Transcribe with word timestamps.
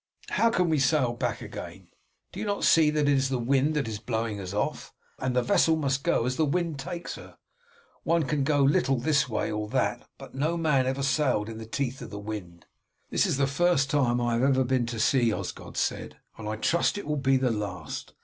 "How 0.29 0.49
can 0.49 0.67
we 0.67 0.79
sail 0.79 1.13
back 1.13 1.43
again? 1.43 1.89
Do 2.31 2.39
you 2.39 2.45
not 2.47 2.63
see 2.63 2.89
that 2.89 3.07
it 3.07 3.07
is 3.07 3.29
the 3.29 3.37
wind 3.37 3.75
that 3.75 3.87
is 3.87 3.99
blowing 3.99 4.39
us 4.39 4.51
off, 4.51 4.95
and 5.19 5.35
the 5.35 5.43
vessel 5.43 5.75
must 5.75 6.03
go 6.03 6.25
as 6.25 6.37
the 6.37 6.43
wind 6.45 6.79
takes 6.79 7.13
her. 7.17 7.37
One 8.01 8.23
can 8.23 8.43
go 8.43 8.61
a 8.63 8.65
little 8.67 8.97
this 8.97 9.29
way 9.29 9.51
or 9.51 9.69
that, 9.69 10.09
but 10.17 10.33
no 10.33 10.57
man 10.57 10.87
ever 10.87 11.01
yet 11.01 11.05
sailed 11.05 11.49
in 11.49 11.59
the 11.59 11.67
teeth 11.67 12.01
of 12.01 12.09
the 12.09 12.17
wind." 12.17 12.65
"This 13.11 13.27
is 13.27 13.37
the 13.37 13.45
first 13.45 13.91
time 13.91 14.19
I 14.19 14.33
have 14.33 14.41
ever 14.41 14.63
been 14.63 14.87
to 14.87 14.99
sea," 14.99 15.31
Osgod 15.31 15.77
said, 15.77 16.17
"and 16.35 16.49
I 16.49 16.55
trust 16.55 16.97
it 16.97 17.05
will 17.05 17.15
be 17.17 17.37
the 17.37 17.51
last. 17.51 18.13